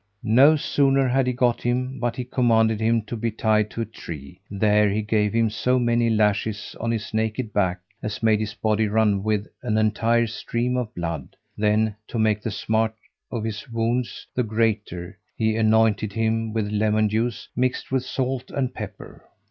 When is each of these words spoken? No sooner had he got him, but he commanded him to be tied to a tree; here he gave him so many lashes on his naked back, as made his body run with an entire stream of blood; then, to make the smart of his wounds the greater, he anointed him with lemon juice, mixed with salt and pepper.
No 0.23 0.55
sooner 0.55 1.07
had 1.07 1.27
he 1.27 1.33
got 1.33 1.61
him, 1.61 1.99
but 1.99 2.15
he 2.15 2.23
commanded 2.23 2.81
him 2.81 3.03
to 3.03 3.15
be 3.15 3.29
tied 3.29 3.69
to 3.69 3.81
a 3.81 3.85
tree; 3.85 4.41
here 4.49 4.89
he 4.89 5.03
gave 5.03 5.31
him 5.31 5.51
so 5.51 5.77
many 5.77 6.09
lashes 6.09 6.75
on 6.79 6.89
his 6.89 7.13
naked 7.13 7.53
back, 7.53 7.81
as 8.01 8.23
made 8.23 8.39
his 8.39 8.55
body 8.55 8.87
run 8.87 9.21
with 9.21 9.45
an 9.61 9.77
entire 9.77 10.25
stream 10.25 10.75
of 10.75 10.91
blood; 10.95 11.35
then, 11.55 11.95
to 12.07 12.17
make 12.17 12.41
the 12.41 12.49
smart 12.49 12.95
of 13.31 13.43
his 13.43 13.69
wounds 13.69 14.25
the 14.33 14.41
greater, 14.41 15.19
he 15.37 15.55
anointed 15.55 16.13
him 16.13 16.51
with 16.51 16.71
lemon 16.71 17.07
juice, 17.07 17.47
mixed 17.55 17.91
with 17.91 18.03
salt 18.03 18.49
and 18.49 18.73
pepper. 18.73 19.23